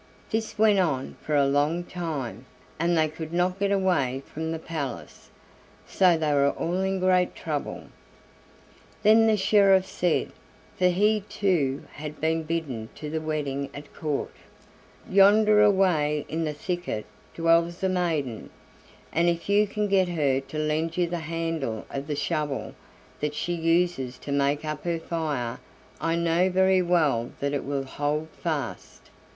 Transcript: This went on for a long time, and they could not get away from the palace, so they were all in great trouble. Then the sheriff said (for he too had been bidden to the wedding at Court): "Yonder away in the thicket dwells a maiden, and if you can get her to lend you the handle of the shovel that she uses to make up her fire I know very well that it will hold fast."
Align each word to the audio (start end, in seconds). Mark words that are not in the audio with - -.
This 0.31 0.57
went 0.57 0.79
on 0.79 1.15
for 1.21 1.35
a 1.35 1.45
long 1.45 1.83
time, 1.83 2.47
and 2.79 2.97
they 2.97 3.07
could 3.07 3.31
not 3.31 3.59
get 3.59 3.71
away 3.71 4.23
from 4.25 4.51
the 4.51 4.57
palace, 4.57 5.29
so 5.85 6.17
they 6.17 6.33
were 6.33 6.49
all 6.49 6.81
in 6.81 6.99
great 6.99 7.35
trouble. 7.35 7.83
Then 9.03 9.27
the 9.27 9.37
sheriff 9.37 9.85
said 9.85 10.31
(for 10.75 10.87
he 10.87 11.21
too 11.29 11.83
had 11.93 12.19
been 12.19 12.41
bidden 12.41 12.89
to 12.95 13.11
the 13.11 13.21
wedding 13.21 13.69
at 13.75 13.93
Court): 13.93 14.33
"Yonder 15.07 15.61
away 15.61 16.25
in 16.27 16.45
the 16.45 16.53
thicket 16.53 17.05
dwells 17.35 17.83
a 17.83 17.87
maiden, 17.89 18.49
and 19.13 19.29
if 19.29 19.47
you 19.47 19.67
can 19.67 19.87
get 19.87 20.09
her 20.09 20.39
to 20.39 20.57
lend 20.57 20.97
you 20.97 21.05
the 21.05 21.19
handle 21.19 21.85
of 21.91 22.07
the 22.07 22.15
shovel 22.15 22.73
that 23.19 23.35
she 23.35 23.53
uses 23.53 24.17
to 24.17 24.31
make 24.31 24.65
up 24.65 24.83
her 24.83 24.97
fire 24.97 25.59
I 26.01 26.15
know 26.15 26.49
very 26.49 26.81
well 26.81 27.29
that 27.39 27.53
it 27.53 27.63
will 27.63 27.83
hold 27.85 28.29
fast." 28.31 29.11